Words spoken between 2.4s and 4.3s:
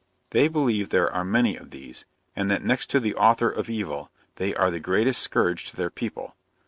that next to the author of evil,